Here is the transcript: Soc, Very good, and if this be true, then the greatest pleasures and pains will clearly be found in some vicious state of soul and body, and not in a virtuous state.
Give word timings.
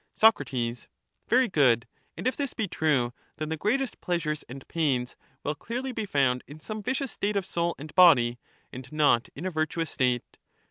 Soc, 0.15 0.41
Very 1.27 1.47
good, 1.47 1.85
and 2.17 2.25
if 2.25 2.35
this 2.35 2.55
be 2.55 2.67
true, 2.67 3.13
then 3.37 3.49
the 3.49 3.55
greatest 3.55 4.01
pleasures 4.01 4.41
and 4.49 4.67
pains 4.67 5.15
will 5.43 5.53
clearly 5.53 5.91
be 5.91 6.07
found 6.07 6.43
in 6.47 6.59
some 6.59 6.81
vicious 6.81 7.11
state 7.11 7.35
of 7.35 7.45
soul 7.45 7.75
and 7.77 7.93
body, 7.93 8.39
and 8.73 8.91
not 8.91 9.29
in 9.35 9.45
a 9.45 9.51
virtuous 9.51 9.91
state. 9.91 10.39